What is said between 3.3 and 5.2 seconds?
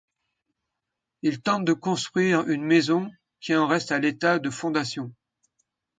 qui en reste à l’état de fondations.